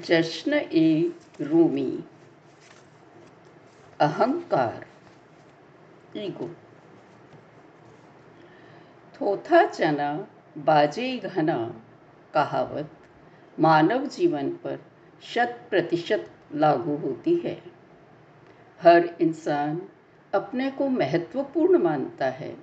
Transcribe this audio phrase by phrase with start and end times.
[0.00, 2.04] जश्न ए रूमी।
[4.00, 4.86] अहंकार।
[6.16, 6.56] ईगो।
[9.14, 10.28] थोथा चना,
[10.58, 11.80] बाजे घना,
[12.34, 12.90] कहावत,
[13.60, 14.84] मानव जीवन पर
[15.22, 17.62] शत प्रतिशत लागू होती है।
[18.82, 19.88] हर इंसान
[20.34, 22.56] अपने को महत्वपूर्ण मानता है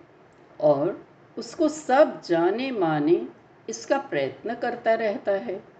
[0.61, 1.05] और
[1.37, 3.27] उसको सब जाने माने
[3.69, 5.72] इसका प्रयत्न करता रहता है।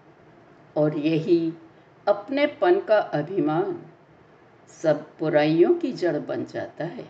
[0.76, 1.52] और यही
[2.08, 3.82] अपनेपन का अभिमान
[4.68, 7.08] सब बुराइयों की जड़ बन जाता है।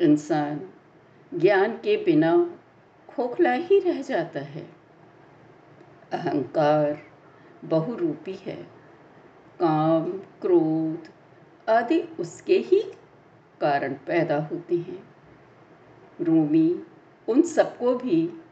[0.00, 0.70] इंसान
[1.34, 2.50] ज्ञान के बिना
[3.08, 4.70] खोखला ही रह जाता है।
[6.12, 7.02] अहंकार
[7.64, 8.78] बहुरूपी है।
[9.60, 11.08] काम, क्रोध
[11.70, 12.92] आदि उसके ही
[13.60, 15.08] कारण पैदा होते हैं।
[16.20, 16.82] रूमी
[17.28, 18.42] उन सबको भी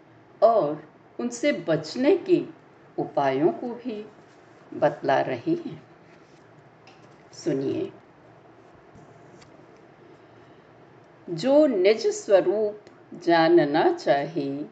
[0.43, 0.89] और
[1.21, 2.55] उनसे बचने की
[2.99, 4.11] उपायों को भी
[4.75, 5.83] बतला रही हैं।
[7.33, 7.93] सुनिए।
[11.31, 12.81] जो निज स्वरूप
[13.15, 14.65] जानना चाहे,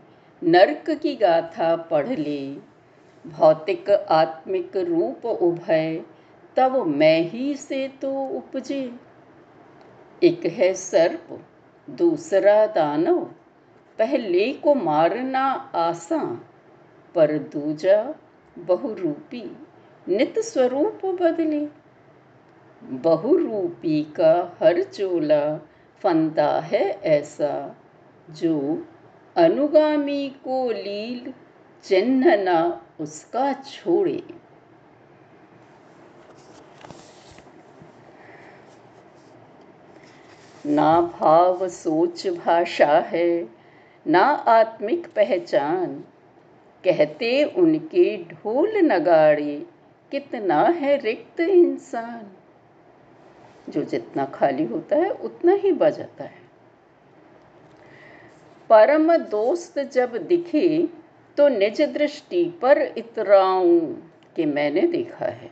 [0.45, 2.57] नरक की गाथा पढ़ ले।
[3.27, 6.03] भौतिक आत्मिक रूप उभय,
[6.57, 8.95] तब मैं ही से तो उपजे।
[10.23, 11.47] एक है सर्प,
[11.91, 13.25] दूसरा दानव,
[13.99, 16.41] पहले को मारना आसान।
[17.15, 18.15] पर दूजा
[18.59, 19.57] बहुरूपी,
[20.09, 21.69] नित स्वरूप बदले।
[22.83, 25.57] बहुरूपी का हर चोला
[26.03, 27.77] फंदा है ऐसा,
[28.31, 28.87] जो
[29.37, 31.35] अनुगामी को लील
[31.85, 34.23] चिन्ह न उसका छोड़े।
[40.67, 43.49] ना भाव सोच भाषा है,
[44.07, 46.05] ना आत्मिक पहचान
[46.85, 49.67] कहते उनके ढोल नगाड़े,
[50.11, 52.27] कितना है रिक्त इंसान।
[53.73, 56.45] जो जितना खाली होता है, उतना ही बजाता है।
[58.71, 60.89] परम दोस्त जब दिखे
[61.37, 63.81] तो निज दृष्टि पर इतराऊं
[64.37, 65.51] कि मैंने देखा है।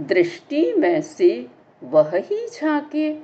[0.00, 1.46] दृष्टि में से
[1.84, 3.14] वह ही झांके,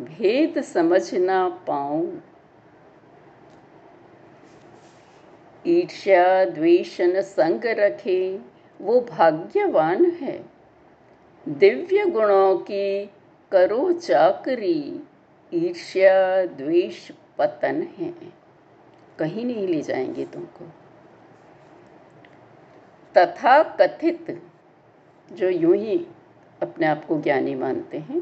[0.00, 2.22] भेद समझ ना पाऊँ।
[5.66, 8.40] ईर्ष्या द्वेषन संग रखे,
[8.80, 10.44] वो भाग्यवान है।
[11.48, 13.10] दिव्य गुणों की
[13.52, 15.00] करो चाकरी,
[15.54, 18.14] ईर्ष्या, द्वेष पतन है।
[19.18, 20.64] कहीं नहीं ले जाएँगे तुमको।
[23.16, 24.42] तथा कथित
[25.32, 26.06] जो यूँ ही
[26.62, 28.20] अपने आप को ज्ञानी मानते हैं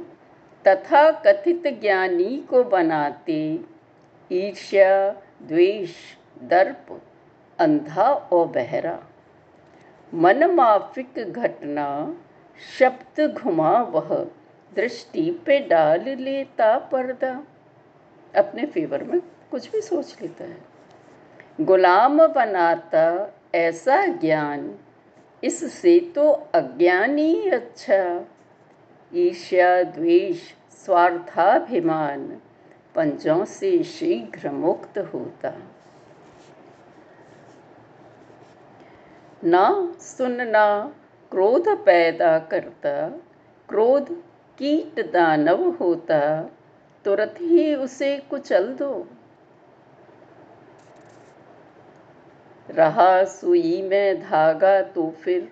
[0.67, 3.61] तथा कथित ज्ञानी को बनाते
[4.33, 5.11] ईर्ष्या,
[5.43, 5.91] द्वेष,
[6.43, 7.03] दर्प
[7.63, 8.99] अंधा और बहरा।
[10.15, 12.15] मन माफिक घटना,
[12.79, 14.27] शब्द घुमा वह,
[14.75, 17.45] दृष्टि पे डाल लेता पर्दा।
[18.37, 20.59] अपने फेवर में कुछ भी सोच लेता है।
[21.61, 24.79] गुलाम बनाता ऐसा ज्ञान,
[25.45, 28.27] इससे तो अज्ञानी अच्छा।
[29.15, 30.41] ईर्ष्या, द्वेष
[30.85, 32.41] स्वार्थाभिमान
[32.95, 35.53] पंजों से शीघ्र मुक्त होता।
[39.43, 40.67] ना सुनना
[41.33, 43.09] क्रोध पैदा करता,
[43.69, 44.11] क्रोध
[44.59, 46.21] कीट दानव होता,
[47.07, 49.07] तुरंत ही उसे कुचल दो।
[52.69, 55.51] रहा सुई में धागा तो फिर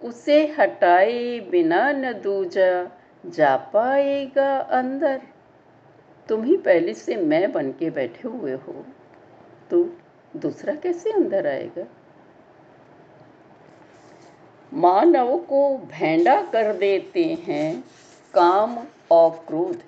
[0.00, 2.70] उसे हटाए बिना न दूजा,
[3.26, 5.20] जा पाएगा अंदर।
[6.28, 8.84] तुम ही पहले से मैं बन के बैठे हुए हो
[9.70, 9.84] तो
[10.34, 11.86] दूसरा कैसे अंदर आएगा?
[14.72, 17.80] मानव को भेंडा कर देते हैं,
[18.34, 18.76] काम
[19.10, 19.82] और क्रोध।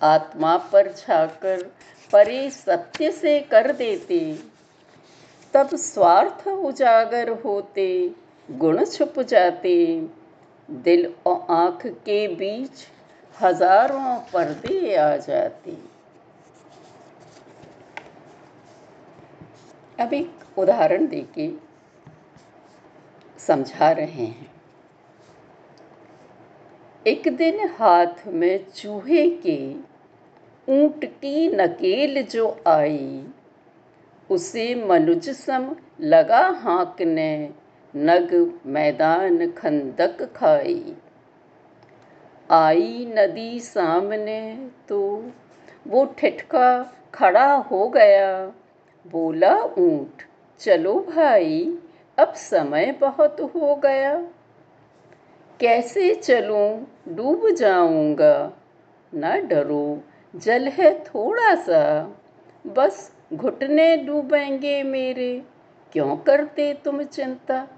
[0.00, 1.62] आत्मा पर छाकर
[2.10, 4.20] परे सत्य से कर देते।
[5.54, 8.14] तब स्वार्थ उजागर होते,
[8.48, 9.76] गुण छुप जाते।
[10.68, 12.86] दिल और आँख के बीच
[13.42, 15.76] हज़ारों पर्दे आ जाते।
[19.98, 21.48] अब एक उदाहरण देके
[23.46, 24.50] समझा रहे हैं।
[27.06, 29.58] एक दिन हाथ में चूहे के
[30.68, 33.24] ऊँट की नकेल जो आई,
[34.30, 37.50] उसे मनुज सम लगा हाँकने
[37.94, 38.32] नग
[38.66, 40.94] मैदान खंदक खाई।
[42.50, 45.00] आई नदी सामने तो
[45.86, 46.82] वो ठिठका
[47.14, 48.46] खड़ा हो गया,
[49.06, 50.22] बोला, ऊँट,
[50.60, 51.78] चलो भाई।
[52.20, 54.14] अब समय बहुत हो गया।
[55.60, 56.86] कैसे चलूँ?
[57.08, 58.52] डूब जाऊँगा।
[59.14, 60.02] ना डरो।
[60.36, 62.12] जल है थोड़ा सा
[62.66, 65.42] बस घुटने डूबेंगे मेरे।
[65.92, 67.68] क्यों करते तुम चिंता?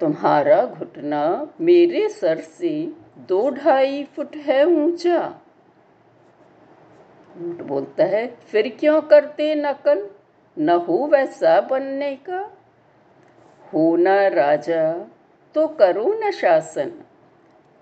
[0.00, 5.40] तुम्हारा घुटना मेरे सर से दो ढाई फुट है ऊँचा।
[7.38, 10.10] बोलता है, फिर क्यों करते नकल?
[10.58, 12.56] न हो वैसा बनने का।
[13.74, 15.10] हो न राजा
[15.54, 16.92] तो करो न शासन।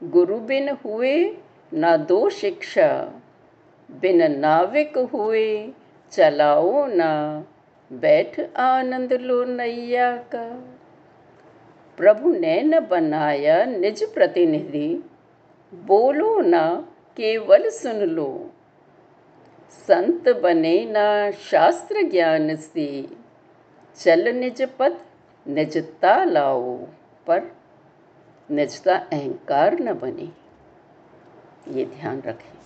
[0.05, 1.37] गुरु बिन हुए,
[1.75, 3.13] न दो शिक्षा।
[3.91, 5.73] बिन नाविक हुए,
[6.11, 7.45] चलाओ ना।
[7.93, 10.65] बैठ आनंद लो नैया का।
[11.97, 15.11] प्रभु ने न बनाया निज प्रतिनिधि।
[15.75, 18.51] बोलो ना, केवल सुन लो।
[19.71, 23.07] संत बने ना शास्त्र ज्ञान से।
[23.97, 24.93] चल निज पथ
[25.49, 26.77] निजता लाओ,
[27.27, 27.57] पर
[28.51, 30.33] निजता अहंकार न बने।
[31.69, 32.59] ये ध्यान रखें।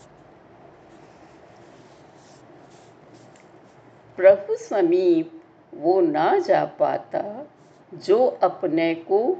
[4.16, 5.42] प्रभु समीप
[5.74, 7.46] वो ना जा पाता
[7.94, 9.32] जो अपने को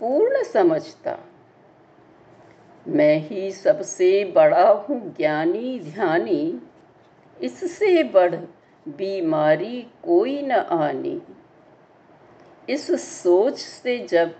[0.00, 1.18] पूर्ण समझता।
[2.88, 6.62] मैं ही सबसे बड़ा हूँ ज्ञानी ध्यानी,
[7.40, 8.34] इससे बढ़
[8.88, 11.22] बीमारी कोई न आनी।
[12.70, 12.90] इस
[13.22, 14.34] सोच से जब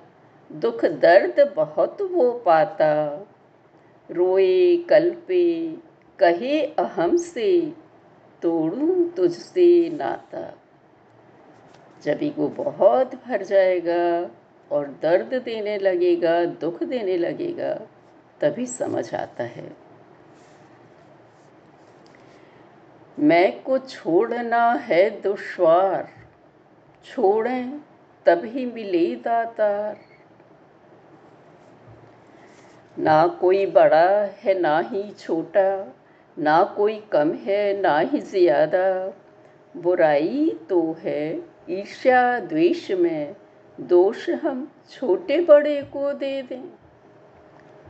[0.53, 3.27] दुख दर्द बहुत वो पाता,
[4.11, 5.77] रोए, कल्पे,
[6.19, 7.73] कहे अहम से,
[8.43, 10.55] तोड़ू तुझसे नाता।
[12.03, 14.31] जब वो बहुत भर जाएगा
[14.77, 17.75] और दर्द देने लगेगा, दुख देने लगेगा,
[18.41, 19.77] तभी समझ आता है।
[23.19, 26.09] मैं को छोड़ना है दुश्वार,
[27.05, 27.81] छोड़ें
[28.27, 29.97] तभी मिले दातार।
[32.97, 35.95] ना कोई बड़ा है, ना ही छोटा।
[36.37, 39.13] ना कोई कम है, ना ही ज़्यादा।
[39.75, 41.35] बुराई तो है
[41.71, 43.35] ईर्ष्या द्वेष में।
[43.79, 46.63] दोष हम छोटे बड़े को दे दें।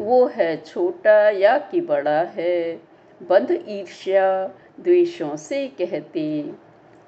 [0.01, 2.81] वो है छोटा या कि बड़ा है
[3.21, 4.27] बंध ईर्ष्या
[4.81, 6.25] द्वेषों से कहते।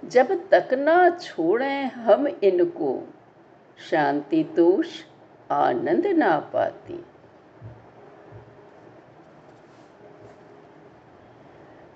[0.03, 2.93] जब तक ना छोड़ें हम इनको
[3.79, 4.89] शांति तोष
[5.51, 7.05] आनंद ना पाती।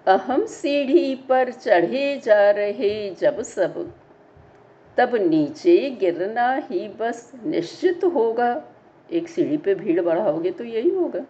[0.06, 3.92] अहम सीढ़ी पर चढ़े जा रहे जब सब,
[4.96, 8.62] तब नीचे गिरना ही बस निश्चित होगा।
[9.12, 11.24] एक सीढ़ी पे भीड़ बढ़ाओगे तो यही होगा।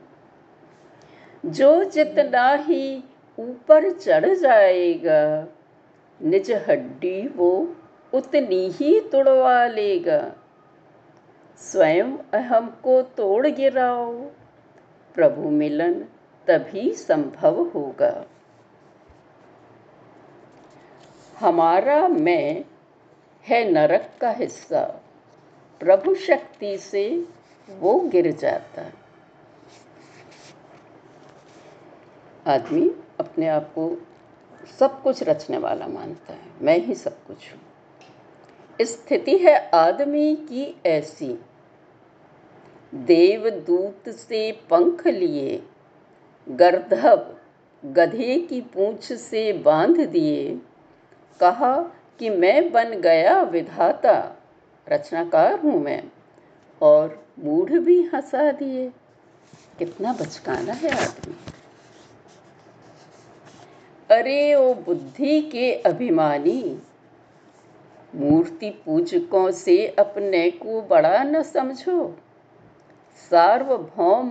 [1.47, 3.05] जो जितना ही
[3.39, 5.47] ऊपर चढ़ जाएगा,
[6.21, 7.51] निज हड्डी वो
[8.13, 10.21] उतनी ही तुड़वा लेगा।
[11.61, 14.13] स्वयं अहम को तोड़ गिराओ।
[15.15, 15.95] प्रभु मिलन
[16.47, 18.27] तभी संभव होगा।
[21.39, 22.65] हमारा मैं
[23.49, 25.03] है नरक का हिस्सा।
[25.81, 27.27] प्रभु शक्ति से
[27.71, 28.93] वो गिर जाता।
[32.47, 32.91] आदमी
[33.21, 33.97] अपने आप को
[34.79, 37.61] सब कुछ रचने वाला मानता है। मैं ही सब कुछ हूँ।
[38.83, 41.39] स्थिति है आदमी की ऐसी।
[42.95, 45.63] देवदूत से पंख लिए,
[46.49, 47.37] गर्धव
[47.85, 50.61] गधे की पूंछ से बाँध दिए।
[51.41, 51.83] कहा
[52.19, 54.37] कि मैं बन गया विधाता,
[54.89, 56.05] रचनाकार हूँ मैं,
[56.83, 58.93] और मूढ़ भी हंसा दिए।
[59.79, 61.35] कितना बचकाना है आदमी।
[64.11, 66.83] अरे ओ बुद्धि के अभिमानी,
[68.15, 72.19] मूर्ति पूजकों से अपने को बड़ा न समझो।
[73.21, 74.31] सार्वभौम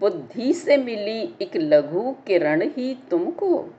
[0.00, 3.70] बुद्धि से मिली एक लघु किरण ही तुमको।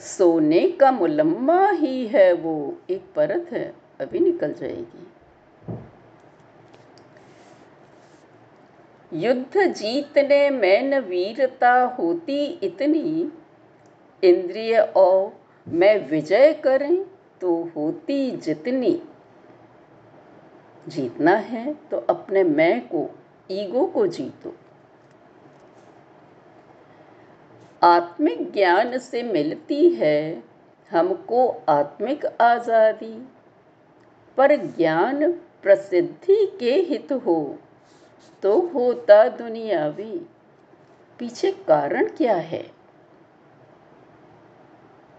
[0.00, 5.06] सोने का मुलम्मा ही है वो, एक परत है, अभी निकल जाएगी।
[9.12, 13.32] युद्ध जीतने में न वीरता होती इतनी,
[14.22, 15.32] इंद्रिय और
[15.68, 17.04] मैं विजय करें
[17.40, 19.02] तो होती जितनी।
[20.88, 23.10] जीतना है तो अपने मैं को
[23.50, 24.54] ईगो को जीतो।
[27.82, 30.42] आत्मिक ज्ञान से मिलती है
[30.90, 33.14] हमको आत्मिक आज़ादी,
[34.38, 37.58] पर ज्ञान प्रसिद्धि के हित हो
[38.42, 40.18] तो होता दुनियावी।
[41.20, 42.64] पीछे कारण क्या है?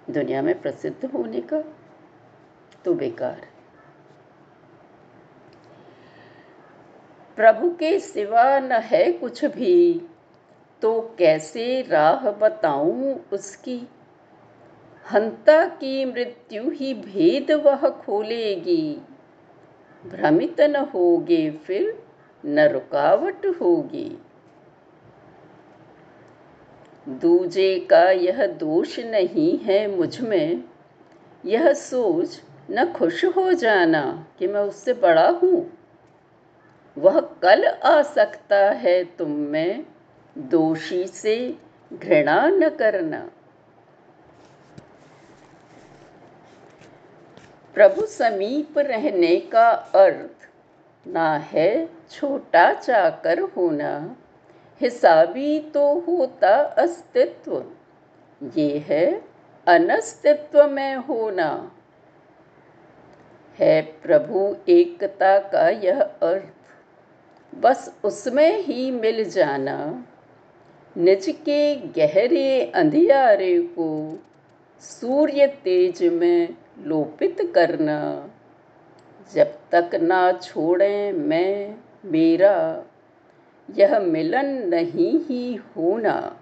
[0.09, 1.61] दुनिया में प्रसिद्ध होने का
[2.85, 3.47] तो बेकार।
[7.39, 10.01] प्रभु के सिवा न है कुछ भी
[10.81, 13.87] तो कैसे राह बताऊँ उसकी?
[15.11, 19.01] हंता की मृत्यु ही भेद वह खोलेगी।
[20.07, 22.03] भ्रमित न होगे फिर
[22.45, 24.17] न रुकावट होगी।
[27.09, 30.63] दूजे का यह दोष नहीं है मुझमें,
[31.45, 32.41] यह सोच
[32.71, 35.78] न खुश हो जाना कि मैं उससे बड़ा हूँ।
[37.41, 39.85] कल आ सकता है तुम में।
[40.37, 41.57] दोषी से
[41.93, 43.31] घृणा न करना।
[47.73, 50.49] प्रभु समीप रहने का अर्थ
[51.07, 54.15] ना है छोटा चाकर होना।
[54.81, 57.71] हिसाबी तो होता अस्तित्व।
[58.55, 59.21] ये है
[59.67, 61.71] अनस्तित्व में होना।
[63.59, 66.58] है प्रभु एकता का यह अर्थ।
[67.55, 70.05] बस उसमें ही मिल जाना।
[70.97, 74.19] निज के गहरे अंधियारे को
[74.79, 78.29] सूर्य तेज में लोपित करना।
[79.33, 81.75] जब तक ना छोड़ें मैं,
[82.05, 82.83] मेरा,
[83.77, 86.39] यह मिलन नहीं ही होना।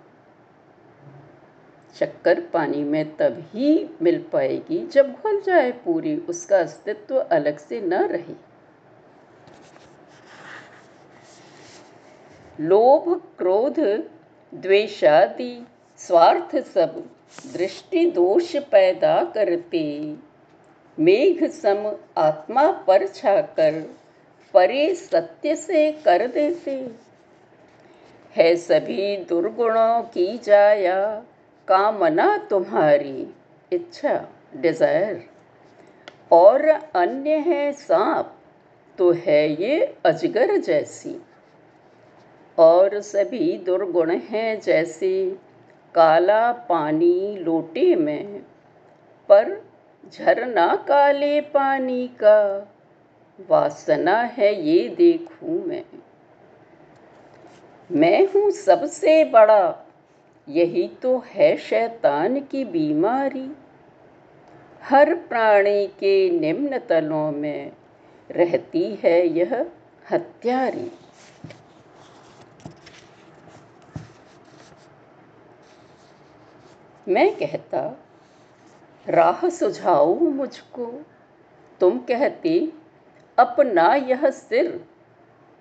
[1.99, 7.93] शक्कर पानी में तभी मिल पाएगी, जब घुल जाए पूरी, उसका अस्तित्व अलग से न
[7.93, 8.46] रहे।
[12.59, 13.79] लोभ, क्रोध,
[14.53, 15.65] द्वेषादि,
[15.99, 17.03] स्वार्थ सब
[17.53, 19.83] दृष्टि दोष पैदा करते।
[20.97, 21.85] मेघ सम
[22.17, 23.79] आत्मा पर छाकर
[24.53, 26.75] परे सत्य से कर देते।
[28.35, 30.99] है सभी दुर्गुणों की जाया
[31.67, 33.27] कामना तुम्हारी
[33.71, 34.19] इच्छा
[34.55, 35.23] डिज़ायर
[36.31, 38.33] और अन्य है सांप
[38.97, 41.15] तो है ये अजगर जैसी।
[42.57, 45.37] और सभी दुर्गुण हैं जैसे।
[45.95, 48.39] काला पानी लोटे में,
[49.29, 49.65] पर
[50.13, 52.67] झरना काले पानी का।
[53.49, 55.83] वासना है ये देखूँ मैं।
[57.91, 59.85] मैं हूँ सबसे बड़ा,
[60.49, 63.49] यही तो है शैतान की बीमारी।
[64.83, 67.71] हर प्राणी के निम्न तलों में
[68.31, 69.65] रहती है यह
[70.11, 70.91] हत्यारी।
[77.07, 77.97] मैं कहता,
[79.09, 81.05] राह सुझाओ मुझको।
[81.79, 82.73] तुम कहती,
[83.37, 84.85] अपना यह सिर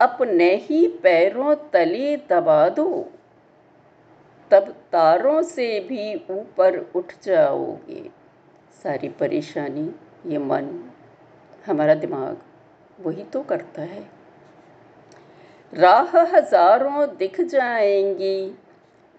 [0.00, 3.11] अपने ही पैरों तले दबा दो।
[4.50, 8.11] तब तारों से भी ऊपर उठ जाओगे।
[8.83, 9.95] सारी परेशानी,
[10.26, 10.91] ये मन,
[11.67, 12.37] हमारा दिमाग,
[13.00, 14.11] वही तो करता है।
[15.75, 18.59] राह हज़ारों दिख जाएँगी,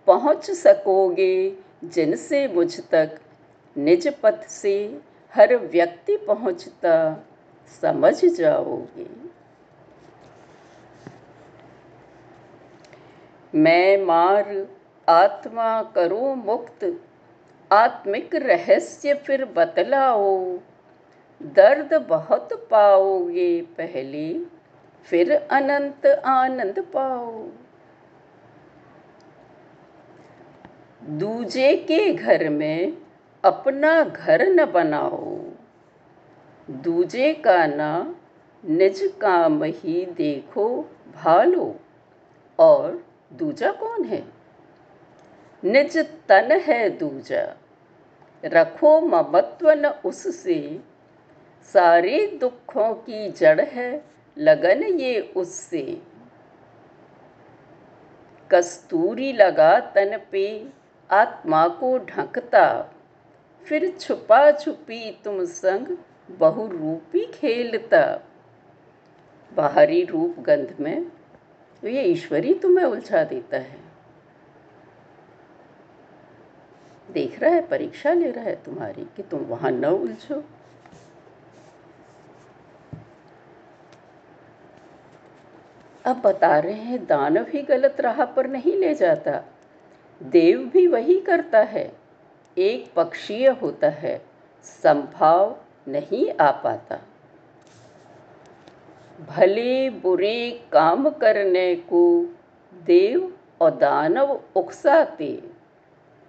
[0.07, 3.19] पहुँच सकोगे। जिनसे मुझ तक
[3.77, 5.01] निज पथ से
[5.33, 7.23] हर व्यक्ति पहुँचता,
[7.81, 9.07] समझ जाओगे।
[13.53, 14.67] मैं मार
[15.09, 17.01] आत्मा करो मुक्त,
[17.71, 20.57] आत्मिक रहस्य फिर बतलाओ।
[21.43, 24.43] दर्द बहुत पाओगे पहले,
[25.03, 27.47] फिर अनंत आनंद पाओ।
[31.09, 32.97] दूजे के घर में
[33.43, 35.35] अपना घर न बनाओ।
[36.69, 38.15] दूजे का ना
[38.63, 40.67] निज काम ही देखो
[41.15, 41.79] भालो,
[42.59, 44.23] और दूजा कौन है?
[45.63, 47.55] निज तन है दूजा,
[48.45, 50.79] रखो ममत्व न उससे।
[51.73, 54.03] सारे दुखों की जड़ है
[54.37, 56.01] लगन ये उससे।
[58.51, 60.47] कस्तूरी लगा तन पे
[61.09, 62.93] आत्मा को ढकता।
[63.67, 65.97] फिर छुपा छुपी तुम संग
[66.29, 68.05] बहुरूपी खेलता।
[69.51, 71.05] बाहरी रूप गंध में
[71.83, 73.79] तो ये ईश्वरी तुम्हें उलझा देता है।
[77.11, 80.43] देख रहा है, परीक्षा ले रहा है तुम्हारी कि तुम वहाँ न उलझो।
[86.05, 89.43] अब बता रहे हैं, दानव ही गलत राह पर नहीं ले जाता।
[90.23, 91.91] देव भी वही करता है।
[92.57, 94.21] एक पक्षीय होता है,
[94.63, 95.55] संभाव
[95.87, 96.99] नहीं आ पाता।
[99.29, 102.01] भले बुरे काम करने को
[102.73, 105.43] देव और दानव उकसाते,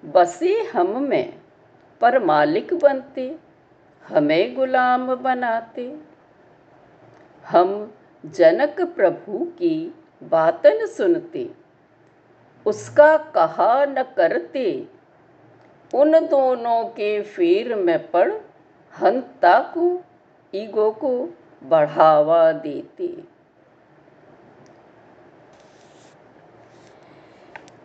[0.05, 1.35] बसे हम में
[2.01, 3.37] पर मालिक बनते,
[4.05, 5.97] हमें गुलाम बनाते।
[7.45, 11.51] हम जनक प्रभु की बातन सुनते
[12.67, 14.89] उसका कहा न करते।
[15.95, 18.33] उन दोनों के फेर में पड़
[18.93, 20.03] हंता को,
[20.55, 21.29] ईगो को
[21.63, 23.39] बढ़ावा देते।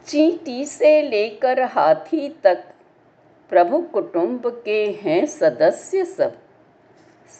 [0.07, 2.63] चींटी से लेकर हाथी तक
[3.49, 6.37] प्रभु कुटुंब के हैं सदस्य सब।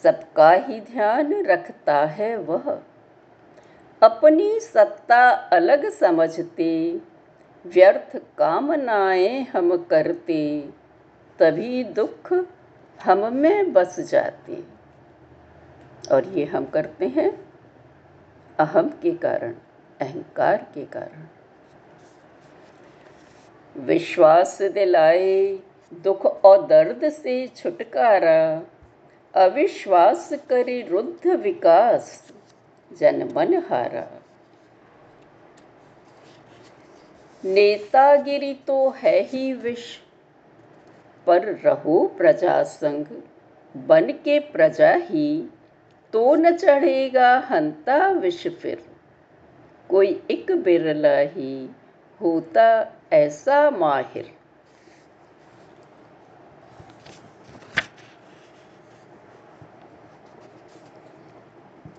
[0.02, 2.78] सबका ही ध्यान रखता है वह।
[4.02, 7.00] अपनी सत्ता अलग समझते।
[7.66, 10.70] व्यर्थ कामनाएँ हम करते,
[11.38, 12.46] तभी दुख
[13.02, 14.64] हम में बस जाते।
[16.12, 17.44] और ये हम करते हैं
[18.58, 19.54] अहम के कारण,
[20.00, 21.26] अहंकार के कारण।
[23.80, 25.58] विश्वास दिलाए,
[25.94, 28.62] दुख और दर्द से छुटकारा।
[29.34, 32.32] अविश्वास करे रुद्ध विकास,
[32.98, 34.23] जन मन हारा।
[37.44, 39.82] नेतागिरी तो है ही विष,
[41.26, 43.06] पर रहो प्रजा संग,
[43.74, 45.50] बन के प्रजा ही
[46.12, 48.82] तो न चढ़ेगा हंता विष फिर।
[49.90, 51.68] कोई एक बिरला ही
[52.20, 52.66] होता
[53.12, 54.32] ऐसा माहिर।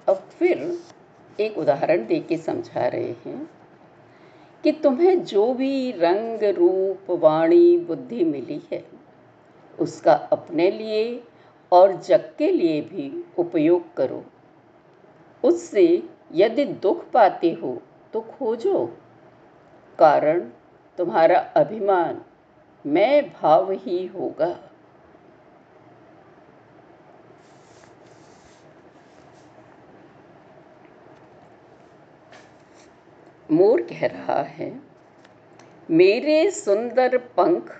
[0.09, 0.79] अब फिर
[1.39, 3.54] एक उदाहरण दे के समझा रहे हैं।
[4.65, 8.85] कि तुम्हें जो भी रंग, रूप, वाणी, बुद्धि मिली है,
[9.79, 11.23] उसका अपने लिए
[11.71, 14.25] और जग के लिए भी उपयोग करो।
[15.43, 16.03] उससे
[16.33, 17.81] यदि दुख पाते हो
[18.13, 18.97] तो खोजो।
[19.99, 20.39] कारण,
[20.97, 22.21] तुम्हारा अभिमान,
[22.85, 24.59] मैं भाव ही होगा।
[33.55, 34.71] मोर कह रहा है,
[35.89, 37.71] मेरे सुंदर पंख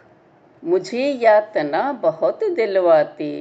[0.64, 3.32] मुझे यातना बहुत दिलवाते।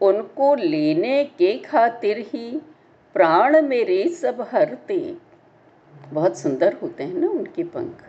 [0.00, 2.50] उनको लेने के खातिर ही
[3.16, 4.98] प्राण मेरे सब हरते।
[6.12, 8.04] बहुत सुंदर होते हैं ना उनके पंख।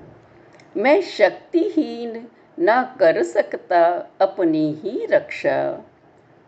[0.76, 2.28] मैं शक्तिहीन
[2.58, 3.82] ना कर सकता
[4.22, 5.58] अपनी ही रक्षा।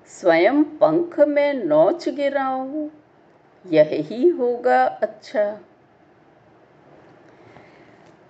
[0.09, 2.87] स्वयं पंख में नोच गिराऊं,
[3.65, 5.43] यही होगा अच्छा।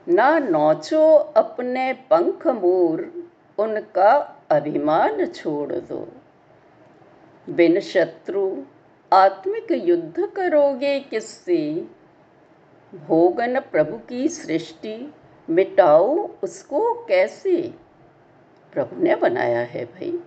[0.07, 6.07] ना नोचो अपने पंख मोर, उनका अभिमान छोड़ दो।
[7.49, 8.57] बिन शत्रु
[9.13, 11.87] आत्मिक युद्ध करोगे किससे?
[13.07, 15.13] भोगन प्रभु की सृष्टि
[15.49, 17.73] मिटाओ उसको कैसे?
[18.73, 20.19] प्रभु ने बनाया है भाई।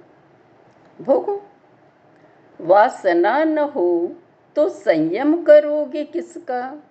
[1.01, 1.43] भोगो,
[2.61, 4.13] वासना न हो
[4.57, 6.83] तो संयम करोगे किसका?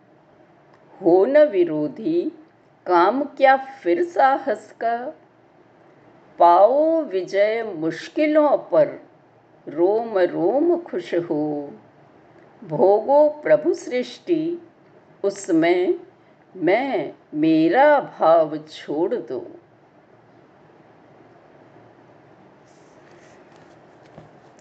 [1.02, 2.32] हो न विरोधी
[2.86, 5.14] काम क्या फिर साहस का
[6.40, 9.02] पाओ विजय मुश्किलों पर,
[9.68, 11.74] रोम रोम खुश हो।
[12.64, 14.62] भोगो प्रभु सृष्टि,
[15.24, 16.00] उसमें
[16.56, 19.40] मैं मेरा भाव छोड़ दो।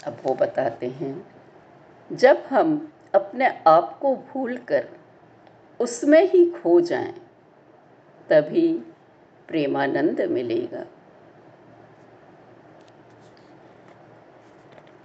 [0.07, 1.27] अब वो बताते हैं,
[2.13, 4.89] जब हम अपने आप को भूलकर
[5.81, 7.22] उसमें ही खो जाएँ
[8.31, 8.73] तभी
[9.49, 10.85] प्रेमानंद मिलेगा।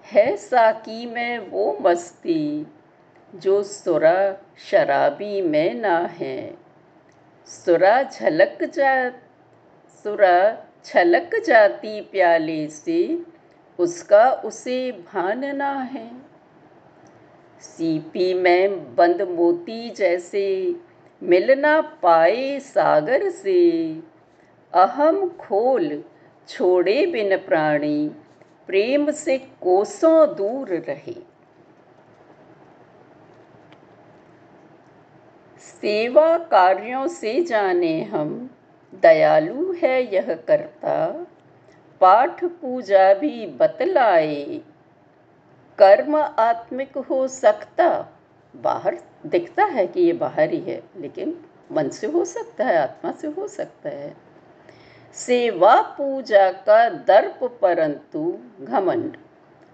[0.06, 2.68] है साकी में वो मस्ती,
[3.36, 6.58] जो सुरा शराबी में ना है।
[7.46, 9.10] सुरा झलक जा,
[10.04, 13.20] सुरा छलक जाती प्याले से,
[13.80, 16.12] उसका उसे भान ना है।
[17.62, 20.76] सीपी में बंद मोती जैसे
[21.24, 23.92] मिल ना पाए सागर से।
[24.74, 26.04] अहम खोल
[26.48, 28.12] छोड़े बिन प्राणी,
[28.68, 31.16] प्रेम से कोसों दूर रहे।
[35.60, 38.50] सेवा कार्यों से जाने हम,
[39.02, 41.26] दयालु है यह करता।
[42.02, 44.62] पाठ पूजा भी बतलाए,
[45.80, 48.17] कर्म आत्मिक हो सकता।
[48.62, 51.38] बाहर दिखता है कि ये बाहर ही है, लेकिन
[51.72, 54.15] मन से हो सकता है, आत्मा से हो सकता है।
[55.13, 59.17] सेवा पूजा का दर्प परंतु घमंड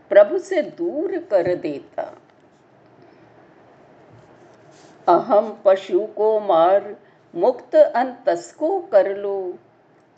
[0.09, 2.03] प्रभु से दूर कर देता।
[5.07, 6.95] अहम पशु को मार,
[7.35, 9.57] मुक्त अंतस को कर लो,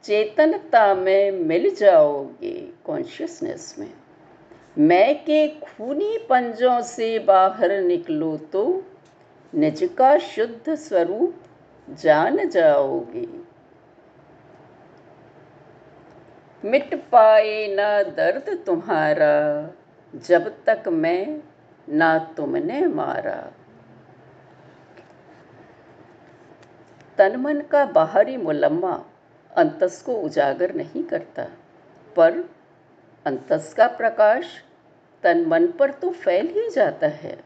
[0.03, 3.93] चेतनता में मिल जाओगे कॉन्शियसनेस में।
[4.77, 8.63] मैं के खूनी पंजों से बाहर निकलो तो
[9.53, 11.43] निज का शुद्ध स्वरूप
[11.87, 13.27] जान जाओगे।
[16.63, 19.69] मिट पाए ना दर्द तुम्हारा,
[20.13, 21.41] जब तक मैं
[21.87, 23.35] ना तुमने मारा।
[27.17, 28.93] तन मन का बाहरी मुलम्मा
[29.51, 31.43] अंतस को उजागर नहीं करता,
[32.15, 32.43] पर
[33.25, 34.45] अंतस का प्रकाश
[35.23, 37.37] तन मन पर तो फैल ही जाता है।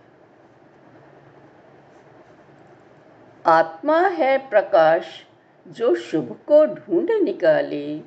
[3.46, 5.26] आत्मा है प्रकाश,
[5.68, 8.02] जो शुभ को ढूंढ निकाले।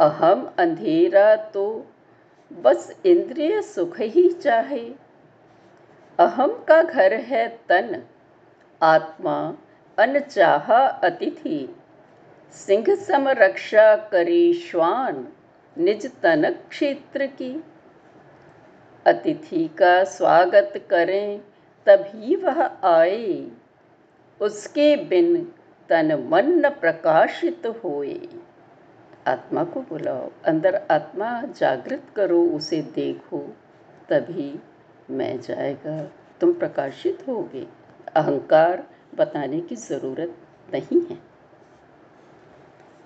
[0.00, 1.86] अहम अंधेरा तो
[2.52, 4.94] बस इंद्रिय सुख ही चाहे।
[6.18, 8.02] अहम का घर है तन,
[8.82, 9.54] आत्मा
[9.98, 11.76] अनचाहा अतिथि।
[12.52, 15.28] सिंह सम रक्षा करे श्वान।
[15.78, 17.64] निज तन क्षेत्र की।
[19.06, 21.40] अतिथि का स्वागत करें,
[21.86, 23.50] तभी वह आए।
[24.40, 25.52] उसके बिन
[25.88, 28.28] तन मन न प्रकाशित होए।
[29.26, 33.56] आत्मा को बुलाओ, अंदर आत्मा जागृत करो, उसे देखो,
[34.08, 34.60] तभी
[35.10, 36.10] मैं जाएगा।
[36.40, 37.66] तुम प्रकाशित होगे।
[38.16, 40.36] अहंकार बताने की ज़रूरत
[40.74, 41.18] नहीं है।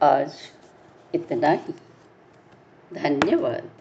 [0.03, 0.35] आज
[1.15, 1.75] इतना ही।
[2.95, 3.80] धन्यवाद।